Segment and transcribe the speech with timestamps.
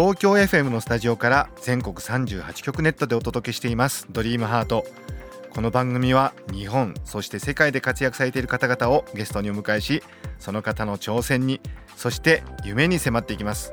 [0.00, 4.06] 東京 FM のスタジオから全国38局ネットでお届けしています。
[4.12, 4.86] ドリームハート。
[5.50, 10.04] この番組は日本そして世界で活躍されている方々をゲストにお迎えし
[10.38, 11.60] その方の挑戦に
[11.96, 13.72] そして夢に迫っていきます。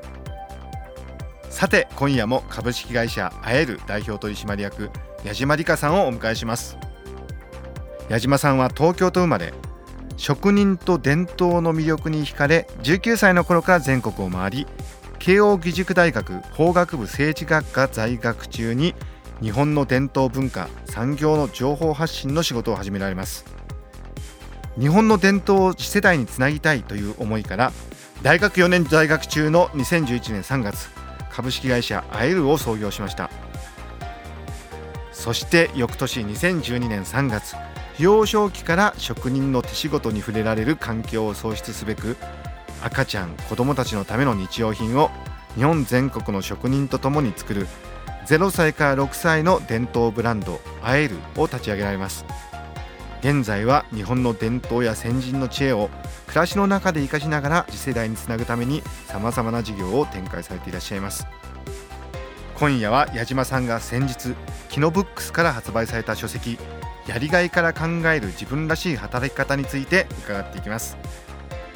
[1.51, 4.89] さて今夜も株式会社あえる代表取締役
[5.23, 6.76] 矢島理香さんをお迎えします。
[8.09, 9.53] 矢島さんは東京と生まれ
[10.17, 14.67] 職人と伝統の魅力に惹かれ19歳の頃から全国を回り
[15.25, 18.93] 慶應義塾大学法学部政治学科在学中に
[19.41, 23.43] 日本の伝統文化産業の情報発信の仕事を始められます。
[24.79, 27.71] 日本の伝統を次世代につなぎたいという思いから
[28.21, 30.90] 大学4年在学中の2011年3月
[31.31, 33.31] 株式会社アエルを創業しました。
[35.12, 37.55] そして翌年2012年3月
[37.98, 42.15] 幼少期から職人の手仕事に触れられる環境を創出すべく
[42.85, 45.09] 赤ちゃん子どもたちのための日用品を
[45.55, 47.67] 日本全国の職人とともに作る
[48.27, 52.25] 0歳から6歳の伝統ブランド「アエル」を立ち上げられます。
[53.21, 55.89] 現在は日本の伝統や先人の知恵を
[56.27, 61.25] 暮らしの中で生かしながら次世代につなぐためにさまざまな事業を展開されていらっしゃいます。
[62.53, 64.35] 今夜は矢島さんが先日
[64.69, 66.59] キノブックスから発売された書籍
[67.07, 70.97] やりがいから考える自分らしい働き方について伺っていきます。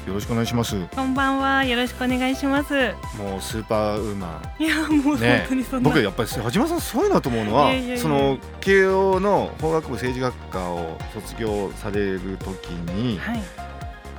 [0.09, 0.75] よろしくお願いします。
[0.95, 1.63] こんばんは。
[1.63, 2.73] よろしくお願いします。
[3.15, 4.63] もうスーパーウーマン。
[4.63, 13.39] いやもう本当にそんな、僕やっぱり矢島さんそういうのと思うのはその慶応の法学部政治学科を卒業される時に、はい、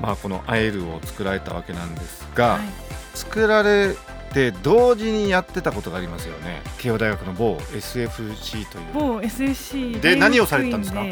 [0.00, 2.60] まあこのアエルを作られたわけなんですが、はい、
[3.14, 3.96] 作られ
[4.34, 6.62] で同時にやってたことがありますよね。
[6.78, 8.84] 慶応大学の某 SFC という。
[8.94, 11.02] 某 SFC で何をされてたんですか？
[11.02, 11.08] フ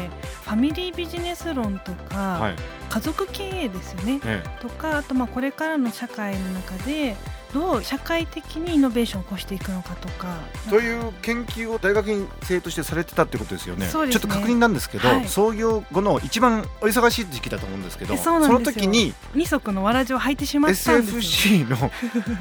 [0.51, 2.55] ァミリービジネス論とか、はい、
[2.89, 4.61] 家族経営ですよね、ええ。
[4.61, 7.15] とかあとまあこれからの社会の中で
[7.53, 10.37] どう社会的にイノベーションを起こしていくのかとか。
[10.69, 21.17] という研究を大学院生としてされてたってことですよね、ね、ちょっと確認なんですけど、はい、創業後の一番お忙しい時期だと思うんですけどその時に二足のわらじを履いてしまったんです。
[21.17, 21.91] SFC の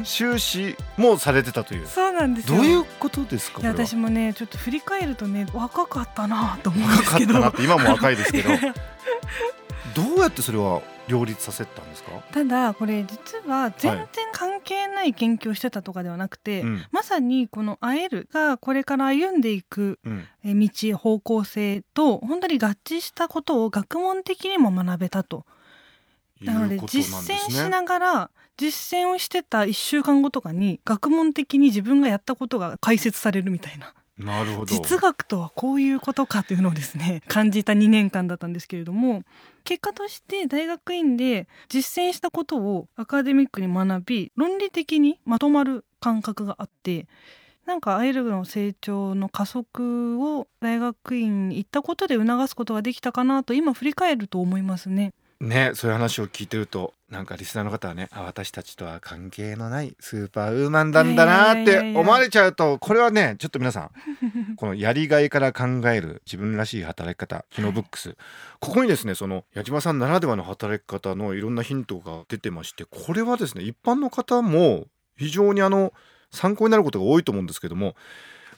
[0.05, 1.87] 修士もされてたという。
[1.87, 7.35] そうなんですどういうことですか私もねちょっと振り返るとね若かったなと思うんですけど。
[7.35, 8.51] 若かったなって今も若いですけど。
[9.95, 12.11] どうやってそれは両立させたんですか？
[12.33, 16.89] ただこれ実は全然関係ない研究をしてたとかではなくて、はい。
[16.93, 19.99] まさにこの「会える」がこれから歩んでいく
[20.45, 25.47] 道、方向性と本当に合致したことを学問的にも学べたと。
[26.41, 33.93] なので実践しながら実践をしてた1週間後とかに学問的に自分がやったことが解説されるみたいな。
[34.19, 39.23] なるほど実学とはこういうことかというのをですね 感じた2年間だったんですけれども
[39.65, 47.07] 結果として大学院で実践したことをアカデミックに学び論理的にまとまる感覚があって
[47.65, 55.12] なんかアイルの成長の加速を大学院に行ったことで促すことができたかなと今振り返ると思いますね。
[55.41, 63.91] ねそういう話を聞いてるとなんかリスナーの方はねあ私たちとは関係のないスーパーウーマンなんだなって思われちゃうとこれはねちょっと皆さん
[64.56, 68.16] このやりがいから考える自分らしい働き方キノブックス、
[68.59, 75.93] ここにですねその矢島さんならではの働き方のいろんなヒントが出てましてこれはですね一般の方も非常にあの
[76.32, 77.94] 参考になることが多いと思うんですけども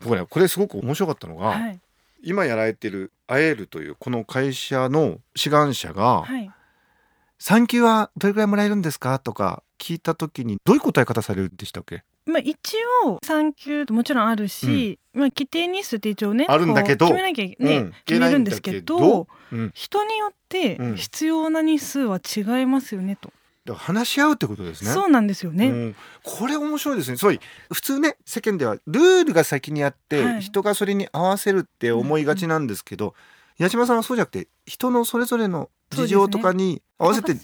[0.00, 1.80] 僕ねこれすごく面白かったのが、はい、
[2.22, 6.50] 今やられてるアエールというこの会社の志願者が、はい
[7.42, 9.18] 産休はどれくらいもらえるんですか？
[9.18, 12.04] とか聞いた時にどういう答え方されるんでしたっけ？
[12.26, 12.76] まあ、一
[13.06, 17.06] 応産休もちろんあるし、うん、まあ、規定日数って一応ねあるんだけど。
[17.06, 23.32] 決めなきゃね、うん、決めるんですけど、うん、人によって必要な日数は違いますよねと。
[23.72, 24.90] 話し合うってことですね。
[24.90, 25.68] そうなんですよね。
[25.68, 27.16] うん、これ面白いですね。
[27.16, 27.38] そう
[27.72, 33.14] 普通ね世間ではルールが先にあって、はい、人がそれに合わせるって思いがちなんですけど、
[33.60, 37.34] 矢島さんはそうじゃなくて人のそれぞれの事情とかに合わせて,、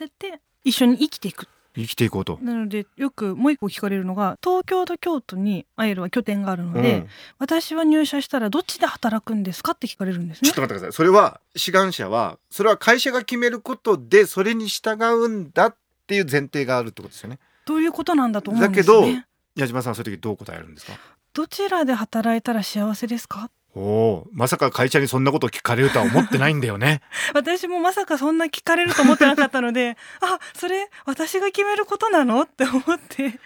[0.65, 1.47] 一緒に生きていく。
[1.75, 2.39] 生きていこうと。
[2.41, 7.09] なのでよくもう一個聞かれるのが東京と京都にアイルは拠点があるので、うん、
[7.39, 10.43] 私は入社したらどっちで働くんですかって聞かれるんです。
[10.43, 10.93] ねちょっと待ってください。
[10.95, 15.77] それは志願者はそれは会社が決めることでそれに従うんだっ
[16.07, 17.39] ていう前提があるってことですよね。
[17.67, 19.23] どういうことなんだと思うんです、ね、だけど
[19.55, 20.95] 矢島さんはそういう時どう答えるんですか？
[21.35, 23.51] どちらで働いたら幸せですか？
[23.77, 27.03] おおまさか会社にそんなこと聞かれるとは思ってないんだよね。
[27.35, 32.41] 私もまさかそんな聞かれると思ってなかったのであそれ私が決めることなの？
[32.43, 33.39] って思って。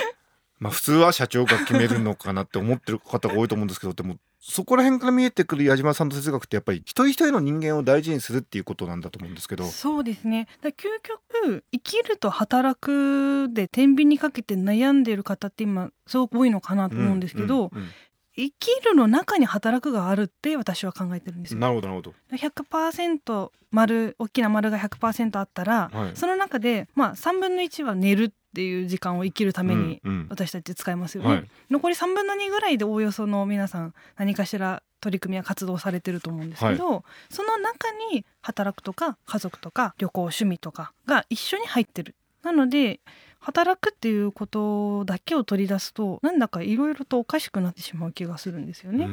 [0.60, 9.64] まあ普通は社長が決めるのかなって思ってる方が多いと思うんですけどでもそこら辺から見えてくる矢島さんの哲学ってやっぱり一人一人の人間を大事にするっていうことなんだと思うんですけど。
[9.64, 10.48] そうですね。
[10.62, 17.90] だ究極生きると働くで天秤にかけて悩んでいる方って今すごく多いのかなと思うんですけど、うんうんうん
[18.38, 21.60] 生きるの中に働くがあるって私は考えてるんですよ。
[21.60, 22.14] なるほどなるほど。
[22.36, 31.28] 100%丸大きな丸が100%あったら、はい、その中でまあ3分の1は寝るっていう時間を生きるために私たち使いますよね。
[31.28, 42.14] うんうんはい、残り3分の2ぐらいでおおよその皆さん何かしら取り組みや活動されてると思うんですけど、はい、その中に働くとか家族とか旅行趣味とかが一緒に入ってる。
[42.44, 43.00] なので
[43.48, 49.08] 働くっていうことだけを取り出すとなんだかいろいろとおかしくなってしまう気がするんですよね。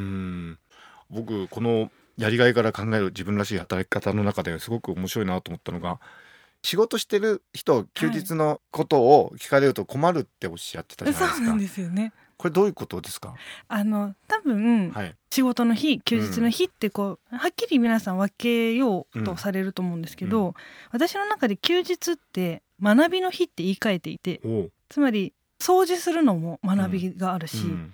[1.09, 6.01] 僕このやりがいから考える自分らしい働き方の中ですごく面白いなと思ったのが
[6.63, 11.37] 仕事してる人休日のことを聞かれると困るっておっしゃってたじゃないですか。
[11.37, 12.11] そうなんですよね。
[12.37, 13.33] これどういうことですか？
[13.69, 20.53] あの多分、はい、仕事の日休日の日ってこう、うん、はっきり皆さん分けようとされると思うんですけど、うん、
[20.91, 24.41] 私の中で休日って学びの日って言い換えていて
[24.89, 27.93] つまり掃除するのも学びがあるし、うん、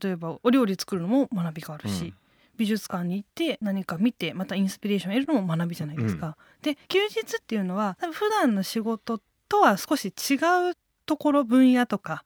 [0.00, 2.12] 例えばお料理作るのも学びがあるし、
[2.56, 6.36] 美術館に行って何か見てまたインスピレーションを得るのも学びじゃないですか。
[6.62, 10.34] で休日っていうのは多分普段の仕事とは少し違
[10.70, 10.76] う
[11.08, 12.22] ところ分野とか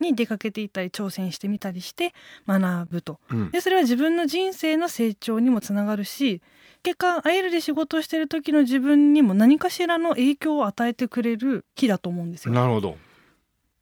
[0.00, 2.12] に出かけていったり挑戦してみたりして
[2.48, 6.42] 学ぶと、うん、でそれは自分の人生の成長にもつながるし
[6.82, 12.52] 結果アイルで仕事をしてる時の自分にも何かしらの影響を与えてくれる日だと思うんですよ。
[12.52, 12.96] なるほど。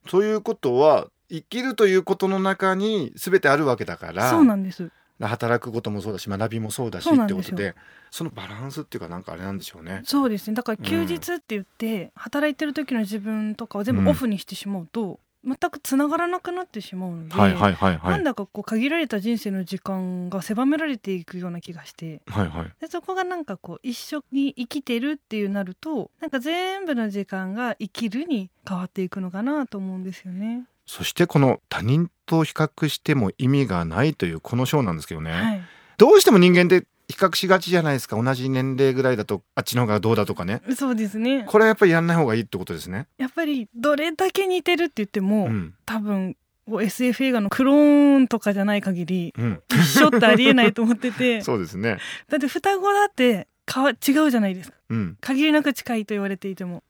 [0.07, 4.31] そういうことは生きるということの中に全てあるわけだから。
[4.31, 7.75] そうなんです働くこともそうだし学びもそうだしってことで
[8.11, 10.03] そのバランスっていうかなんかあれなんでしょうね。
[10.05, 10.55] そうですね。
[10.55, 30.65] だから休日って言って、うん、働いてる時の自分とかを全部オフにしてしまうと、うん、全くつながらなくなってしまうので、はいはいはいはい、なんだかこう限られた人生の時間が狭められていくような気がして、はいはい、でそこがなんかこう一緒に生きてるっていうなるとなんか全部の時間が生きるに変わっていくのかなと思うんですよね。
[30.87, 35.63] そしてこの他人と比較しても意味がないというこの章なんですけどね、はい、
[35.99, 38.21] どうしても人間って比較しがちじゃないですか。
[38.21, 40.63] 同じ年齢ぐらいだとあっちの方がどうだとかね。
[40.75, 41.45] そうですね。
[41.47, 43.07] これはやっぱりやんない方がいいってことですね。
[43.19, 46.37] やっぱりどれだけ似てるって言っても、うん、多分
[46.81, 51.43] SF 映画のクローンとかじゃない限り、うん、一緒ってありえないと思ってて。
[51.45, 51.99] そうですね。
[52.31, 56.83] だって双子だってかわ違うじゃないですか、うん、限りなく近いと言われていても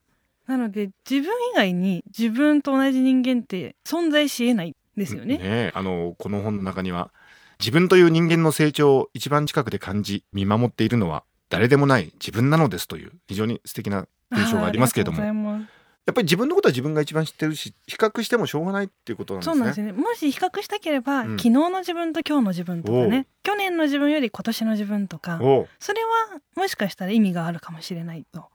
[0.47, 5.39] なので自分以外に自分と同じ人間って存在しえないですよね。
[5.39, 7.11] ねあのこの本の中には
[7.59, 15.61] 自分という人間の成長を一番近くで感じ見守っているのは誰でもない自分なのですという非常に素敵な文章がありますけれども。
[16.05, 19.53] やっぱり自分のことは自分が一番知ってるし比較してもしょうがないっていうことなんですね。
[19.53, 19.93] そうなんですね。
[19.93, 23.29] もし比較したければ、うん、昨日の自分と今日の自分とかね。
[23.44, 25.39] 去年の自分より今年の自分とか。
[25.79, 28.49] それはもしかしたら意味があるかもしれないと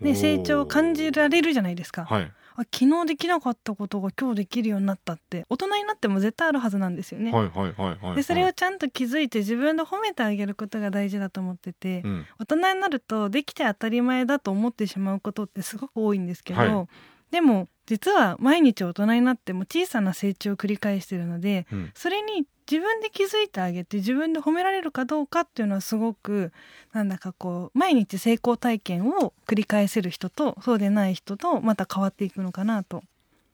[0.00, 5.46] ね、成長を感じられるじゃないですか、はい、あ昨日できなかったことが今日できるようになったって。
[5.48, 7.32] 大人になっても絶対あるはずなんですよね。
[8.14, 16.88] でそれをちゃんと気づいて自分で褒めてあげることが大事だと思ってて、うん、大人になるとできて当たり前だと思ってしまうことってすごく多いんですけど、はい、
[17.30, 26.52] でも実は毎日大人になっても小さな成長を繰り返してるので、うん、それに自分で気づいてあげて自分で褒められるかどうかっていうのはすごく
[26.92, 33.02] なんだかこう毎日成功体験を繰り返せる人とそうでない人とまた変わっていくのかなと。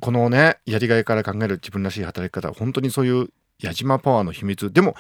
[0.01, 3.29] このねやりがいから考える自分らしい働き方本当にそういう
[3.61, 4.73] 矢島パワーの秘密。
[4.73, 4.97] でも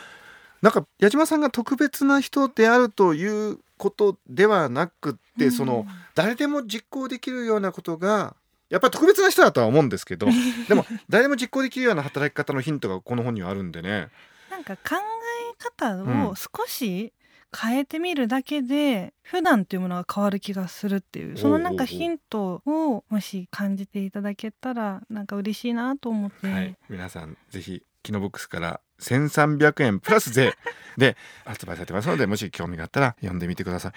[0.62, 8.36] なんか矢島さんが特別な人であるということではなくって、うん、その誰でも実行できるようなことが
[8.70, 10.26] やっぱり特別な人だとは思うんですけど
[10.68, 14.08] でも誰でも実行できるような働き方のヒントがこの本にはあるんでね。
[14.50, 17.12] なんか考え方を少し
[17.54, 30.52] 変えてみるだけで、普段っていうものが変わる気がするっていうそのなんかヒントをもし感じていただけたらなんか嬉しいなと思って、はい、皆さんぜひキノボックスから1300円プラス税
[30.98, 33.92] で発売されてますのでもし興味があったら読んでみてください。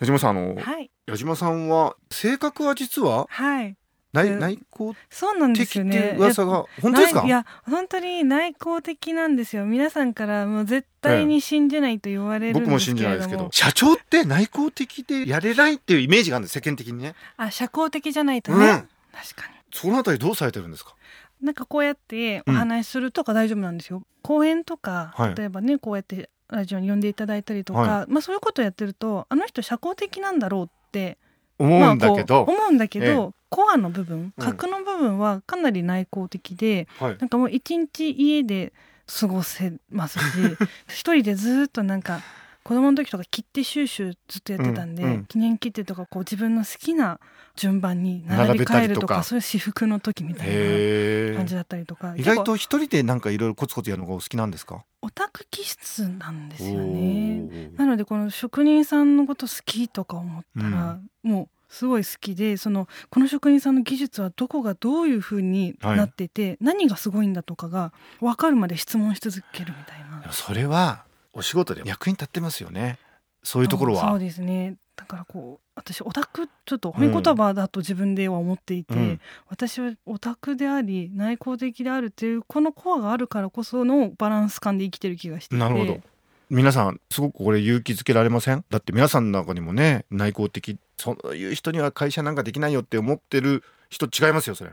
[0.00, 3.76] 矢島さんあの、はい、矢島さんは性格は実は、はい、
[4.12, 6.16] 内内向そうなんですよね。
[6.18, 7.24] 噂が本当ですか？
[7.24, 9.66] いや本当に内向的なんですよ。
[9.66, 13.48] 皆さんからもう絶対に信じないと言われるんですけど、僕も信じないですけど。
[13.52, 17.14] 社長って内向的でやれないっていうイメージがあるんです世間的にね。
[17.36, 19.54] あ社交的じゃないとね、うん、確かに。
[19.72, 20.94] そのあたりどうされてるんですか？
[21.42, 31.18] なんかこうやってお話しするとか大丈夫なんですよ、うん、講演とか、はい、例えばねこうやってラジオに呼んでいただいたりとか、はい、まあそういうことをやってるとあの人社交的なんだろうって
[31.58, 38.72] 思うんだけど、まあ、思うんだけど、ええ、コアの部分核の部分はかなり内向的で、うん、なんかもう一日家で
[39.06, 40.24] 過ごせますし
[40.88, 42.20] 一人でずっとなんか
[42.64, 47.20] 子供の時とか切手収集ずっとやってたんで、うんうん、記念切手とかこう自分の好きな
[47.56, 54.82] 順番に並び替えるとかそういう私服の時みたいな感じだったりとか意外と一人でなんかいろいろコツコツやるのがお好きなんですか？
[55.02, 57.70] オタク気質なんですよね。
[57.76, 70.32] なのでこの職人さんのこと好きとか思ったら、うん、もうすごい好きでそのこの職人さんの技術はどこがどういうふうになってて、はい、何がすごいんだとかが分かるまで質問し続けるみたいな。
[70.32, 71.04] それは
[71.34, 72.98] お仕事で役に立ってますよね。
[73.42, 74.08] そういうところは。
[74.08, 74.76] そうですね。
[74.96, 86.00] だからこう私オタクちょっと褒め言葉だと自分では思っていて、うん、私はオタクであり内向的であるっていうこのコアがあるからこそのバランス感で生きてる気がしてなるほど。
[86.48, 88.64] 皆さんすごくこれ勇気づけられません？
[88.70, 94.70] だって皆さんの中にもね内向的そういう人には会社なんかできないよって思ってる人違いますよそれ。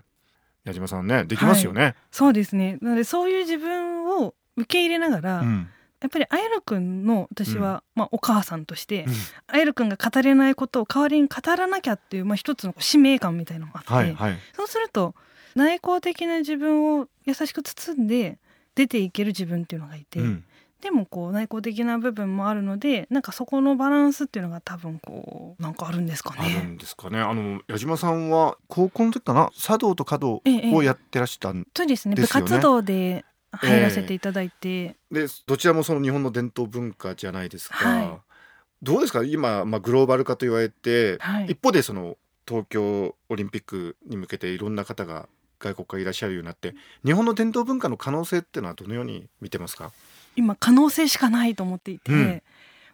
[0.65, 2.77] 矢島さんねできますよね、はい、そうですね。
[2.81, 5.67] なのでそういう自分を受け入れながら、うん
[6.01, 9.13] やっぱりアイル君の私は、うん、まあ、お母さんとして、うん、
[9.47, 15.15] アイル君が語れないことを代わりに語らなきゃっていう、まあ、一つの使命感みたいなのがあって、はいはい、そうすると
[15.55, 18.39] 内向的な自分を優しく包んで
[18.73, 20.43] 出ていける自分っていうのがいて、うん、
[20.81, 26.55] でもこう内向的な部分もあるのでなんかそこのバランスっていうのが多分こうなんかあるんですかね。
[26.57, 27.19] あるんですかね。
[27.19, 29.51] あの矢島さんは高校の時かな？
[29.55, 30.41] 茶道と華道
[30.73, 31.71] をやってらしたんですよね。
[31.75, 32.15] そうですね。
[32.15, 38.11] 部活動で入らせていただいて、えー、でどちらもその日本の伝統文化じゃないですか、はい、
[38.81, 39.23] どうですか？
[39.23, 42.17] 今、まあ、グローバル化と言われて、はい、一方でその
[42.47, 45.27] 東京オリンピックに向けていろんな方が
[45.59, 46.73] 外国からいらっしゃるようになって
[47.05, 49.91] 日本の伝統文化の可能性っていうのはどのように見てますか？
[50.35, 52.41] 今可能性しかないと思っていて、うん、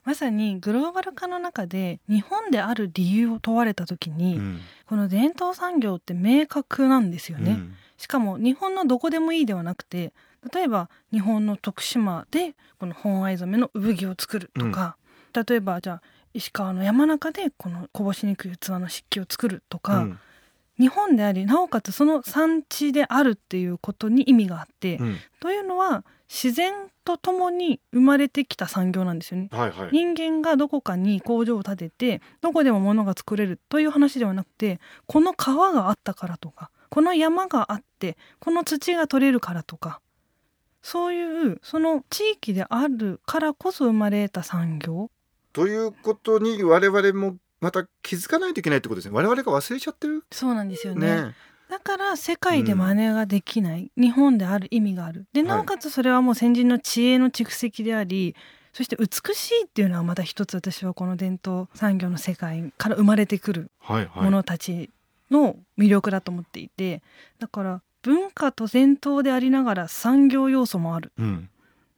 [0.03, 7.51] まさにグローバル化の中で日本である理由を問われた時に、うん、この伝統産業って明確なんですよね。
[7.51, 10.11] うん、しかも日本のどこでもいいではなくて
[10.53, 14.97] 例えば日本の徳島でこの本藍染めの産着を作るとか、
[15.35, 16.01] うん、例えばじゃあ
[16.33, 20.19] 石川の山中でこのこぼしにくい器の漆器を作るとか、うん、
[20.79, 26.73] 日本でありなおかつその産地であるっていうことに意味があって、うん、というのは自然
[27.05, 40.01] とともに生まれてきた産業なんですよね、はいはい、人間がどこかに工場を建ててどこでも物が作れるという話ではなくてこの川があったからとかこの山があってこの土が取れるからとか
[40.87, 45.11] そういうその地域であるからこそ生まれた産業。
[45.51, 49.13] ということに我々もまた気づかないといけないってことですね。
[49.13, 50.23] 我々が忘れちゃってる？
[50.31, 51.35] そうなんですよね、ね、
[51.69, 55.25] だから世界で真似ができない、うん、日本である意味がある。
[55.33, 58.33] でなおかつそれはもう先人の知恵の蓄積であり、
[58.71, 63.71] そして美しいっていうのはまた一つ私はこの伝統産業の世界から生まれてくる
[64.15, 64.89] ものたち
[65.29, 67.01] の魅力だと思っていて。
[67.39, 71.49] だから文化と伝統でありながら産業要素もある、うん、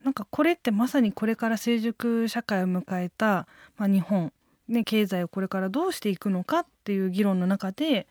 [0.02, 4.32] なんかこれってまさにこれから成熟社会を迎えた、まあ、日本、
[4.66, 8.08] ね、経済をこれからどうしていくのかっていう議論の中で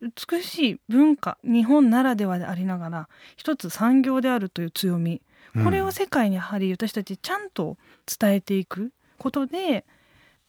[0.00, 5.20] 美しい文化日本ならではでありながら一つ産業であるという強み。
[5.64, 7.76] これを世界にやはり私たちちゃんと
[8.06, 9.84] 伝えていくことで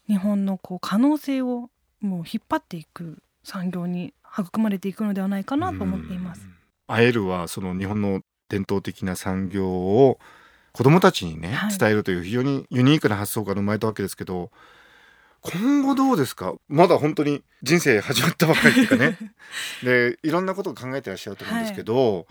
[0.08, 6.48] 日本のこう可能性をもう引っ張っていく産業に育まれていくのではないかなと思っています。
[6.92, 10.20] アエルはその日本の伝統的な産業を
[10.74, 14.52] 子どもたちにね、伝えるという非常にユニークな発想から生まれたわけですけど
[15.42, 16.54] 今後どうですか？
[16.68, 19.18] まだ本当に人生始まったばかりっていうかね。
[19.84, 22.26] でいろんなことを考えてらっしゃると思うんですけど、はい、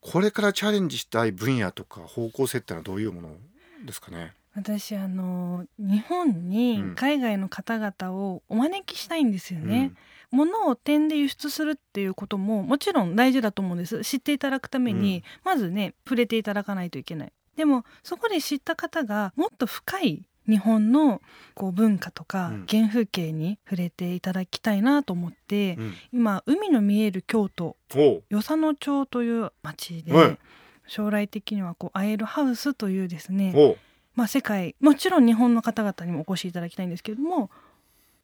[0.00, 3.36] これからチャレンジしたい分野とか方向性ってのはどういうもの
[3.84, 4.32] ですかね？
[4.56, 9.78] 私あの日本に海外の方々をお招きしたいんですよね。
[9.78, 9.96] うん
[10.34, 14.02] 物を点で輸出するっていうことももちろん大事だと思うんです。
[14.02, 17.32] 知っていただくために、まずね触れていただかないといけない。
[17.56, 21.22] でもそこで知った方がもっと深い日本の
[21.54, 30.38] こう文化とか原風景に触れていただきたいなと思って、うん、今海の見える京都与謝野町という町で、
[30.86, 33.76] 将来的にはこうアエルハウスというですね、
[34.14, 37.50] まあ、世界もちろん日本の方々にもお越しいただきたいんですけれども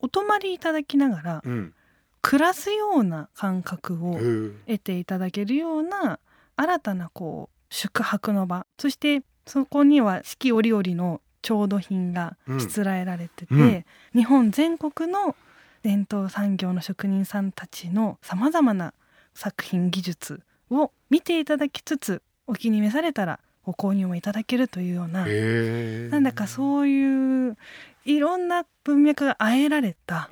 [0.00, 1.74] お泊まりいただきながら、うん、
[2.22, 4.18] 暮らすような感覚を
[4.66, 6.18] 得ていただけるような
[6.56, 8.66] 新たなこう宿泊の場。
[8.78, 13.84] そしてそこには四季折々の調度品がしつらえられてて、うん、
[14.14, 15.34] 日本全国の
[15.82, 18.92] 伝統産業の職人さんたちのさまざまな
[19.34, 25.26] 作品技術を見ていただきつつお気に召されたらご購入もいただけるというような
[26.10, 27.56] なんだかそういう
[28.04, 30.28] いろんな文脈があえられた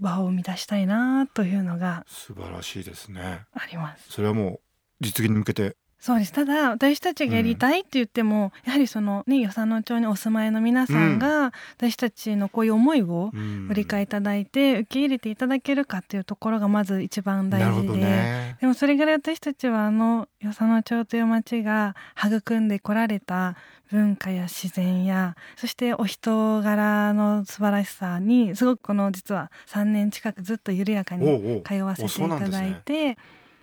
[0.00, 3.46] 場を生み出したいなというのが素晴らしいですね。
[3.52, 4.12] あります。
[4.12, 4.60] それはも
[5.00, 5.76] う実現に向けて
[6.06, 6.32] そうです。
[6.32, 13.32] ただ私たちがやりたいって言っても、うん、やはりそのね与謝野町にお住まいの皆さんが、私たちのこういう思いを
[13.66, 23.56] ご理解いただいて受け入れていただけるかっていうところがまず一番大事で、ね、でもそれぐらい私たちはあの与謝野町という町が育んでこられた
[23.90, 33.16] 文化や自然やそしてお人柄の素晴らしさにすごくこの実は3年近くずっと緩やかに通わせていただいて、ね、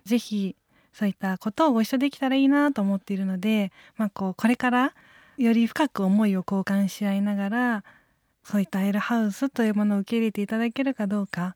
[0.04, 0.58] ぜひ
[0.94, 4.94] そういったことをご一緒できたらいいなと思っているので、まあ、こうこれから
[5.38, 7.84] より深く思いを交換し合いながら
[8.44, 11.56] そういったエルハウスというものを受け入れていただけるかどうか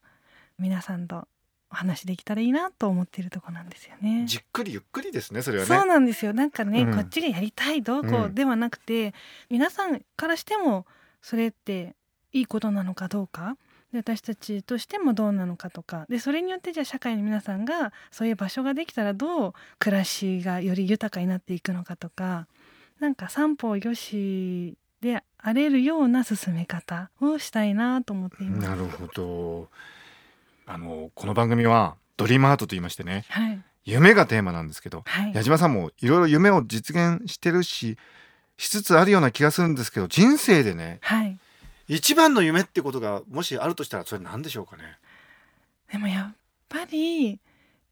[0.58, 1.28] 皆さんと
[1.70, 4.24] お話できたらいいなと思っているとこなんですよね。
[4.26, 5.68] じっくりゆっくりですねそれはね。
[5.68, 6.34] そうなんですよ。
[6.34, 9.12] なんかね、うん、こっちがやりたいどうこうではなくて、うん、
[9.52, 10.86] 皆さんからしても
[11.22, 11.94] それって
[12.32, 13.58] いいことなのかどうか
[13.92, 16.06] で私たちとしてもどうなのかとか。
[16.10, 22.48] でそれによってじゃあ社会の皆さんがそういう場所ができたらどう暮らしがより豊かになっていくのかとか。
[23.00, 28.68] なんか三方よしであれるような進め方をしたいなと思っています。
[28.68, 29.70] なるほど。
[30.66, 37.98] あのこの番組はドリームアートと言いましてね、はい、夢がテーマなんですけど、はい、矢島さんもいろいろ夢を実現してるし
[38.58, 41.40] しつつあるような気がするんですけど人生でね、はい、
[41.88, 44.84] 一番の夢ってことがもしあるとしたらそれ何でしょうかね？
[45.92, 46.36] でもやっ
[46.68, 47.40] ぱり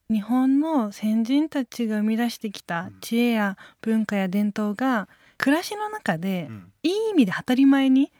[0.09, 6.49] 日本の先人たちが生み出してきた知恵や文化や伝統が暮らしの中で
[6.83, 8.11] いい意味で当たり前に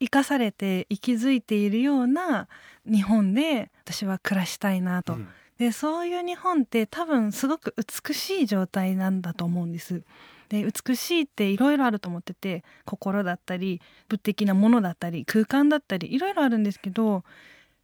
[0.00, 2.48] 生かされて息づいているような
[2.86, 10.02] 日本で私は暮らしたいなと、うん、でそういう日本って多分すごく美しい状態なんだと思うんです。
[10.48, 17.24] で美しいっていろいろあると思ってて心だったり物的なものだったり空間だったりいろいろあるんですけど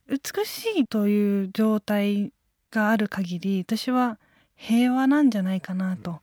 [0.08, 2.32] 美しいという状態
[2.70, 4.18] がある限り私は
[4.56, 6.20] 平和なんじゃないかなと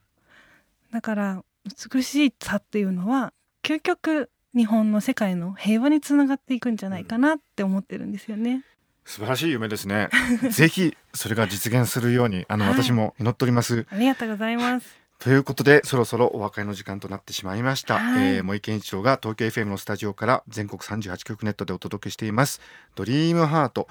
[0.91, 1.43] だから
[1.91, 3.33] 美しさっていうのは
[3.63, 8.63] 究極日本の世界の平和につながっていくんじゃないかなって思ってるんですよね。
[9.05, 10.09] 素晴らしい夢ですね。
[10.51, 13.85] ぜひそれが実現するようにあの、はい、私も祈っております。
[13.89, 15.06] ありがとうございます。
[15.19, 22.61] ということでそろそろお別れの時間となってしまいました、はい、えー、森健一郎が東京 FM のスタジオから全国38局ネットでお届けしています。
[22.95, 23.87] ドリームハート。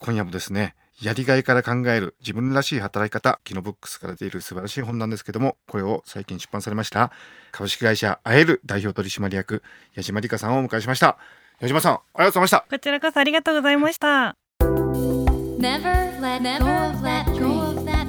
[0.00, 7.10] 今夜もですねやりがいから考える自分らしい働き方キノブックスから出る素晴らしい本なんですけどもこれを最近出版されました
[7.52, 9.62] 株式会社あえる代表取締役
[9.94, 11.18] 矢島理香さんをお迎えしました。
[11.60, 12.66] 矢島さんありがとうございました。
[12.68, 14.36] こちらこそありがとうございました。
[14.60, 17.24] Never let go of that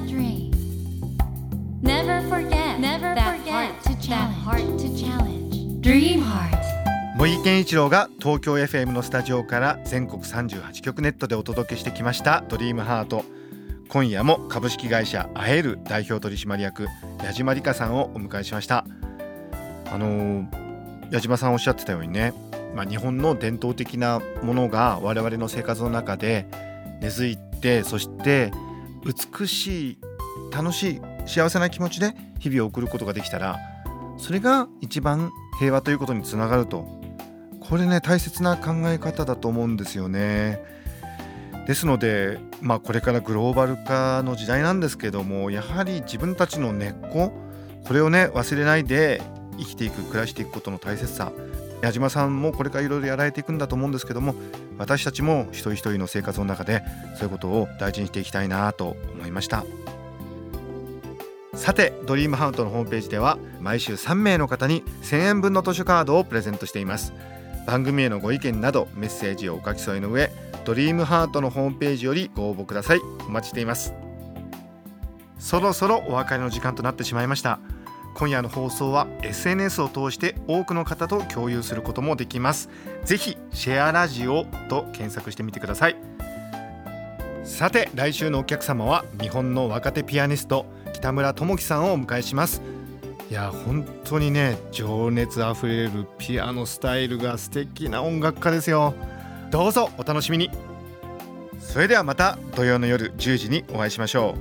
[0.06, 0.50] dream.
[1.80, 4.36] Never forget Never forget to challenge.
[4.44, 5.80] heart to challenge.
[5.80, 6.60] Dream Heart.
[7.16, 13.24] 茂木健一郎が東京 FM のスタジオから全国38局ネットでお届けしてきました「ドリームハート
[13.88, 16.86] 今夜も株式会社あえる代表取締役
[17.24, 18.84] 矢島理香さんをお迎えしました。
[19.90, 20.46] あのー、
[21.10, 22.34] 矢島さんおっしゃってたようにね、
[22.74, 26.46] まあ、日本の伝統的なものが我々の生活の中で
[27.00, 28.50] 根付いてそして
[29.04, 29.98] 美しい
[30.52, 33.58] 楽しい幸せな気持ちで日々を送ることができたら
[34.18, 36.86] それが一番平和ということにつながると
[37.60, 40.60] これね大切な考え方だと思うんですよね。
[41.66, 47.32] ですので、まあ、これからグローバル化の時代なんですけどもやはり自分たちの根っこ
[47.84, 49.20] これをね忘れないで
[49.58, 51.32] 生きていく暮らしていくことの大切さ
[51.82, 54.36] 矢島さんもこれからいろいろやられていくんだと思うんですけども
[54.78, 56.84] 私たちも一人一人の生活の中で
[57.16, 59.64] そういうことを大事にしていきたいなと思いました。
[61.56, 67.14] さてドリームハウトのホームページでは毎週3名の方に1000円分の図書カードをプレゼントしています。
[67.66, 70.30] 番組へのご意見などメッセージをお書き添えの上
[70.64, 73.00] ドリームハートのホームページよりご応募ください。
[73.26, 73.94] お待ちしています。
[75.38, 77.58] そろそろお別れの時間となってしまいました。
[78.14, 82.68] 今夜の放送は SNS を通して多くの方と共有することもできます。
[83.04, 85.96] ぜひシェアラジオと検索してみてください。
[87.44, 90.66] さて来週のお客様は日本の若手ピアニスト
[90.96, 92.62] 北村智樹さんをお迎えします。
[93.30, 98.94] いや本当にね情熱あふれるピアノスタイルが素敵な音楽家ですよ。
[99.50, 100.50] どうぞお楽しみに。
[101.60, 104.36] それではまた土曜の夜10時にお会いしましょ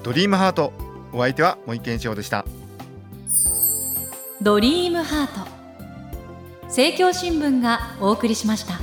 [0.00, 0.04] う。
[0.04, 0.72] ドリームハート
[1.12, 2.44] お相手は森健一郎でした。
[4.40, 5.50] ドリームハート。
[6.66, 8.79] 政教新聞がお送りしました。